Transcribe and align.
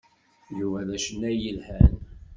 Yuba 0.57 0.87
d 0.87 0.89
acennay 0.95 1.35
yelhan. 1.43 1.91